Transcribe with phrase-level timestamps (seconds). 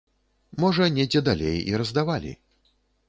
[0.63, 2.33] Можа недзе далей і раздавалі.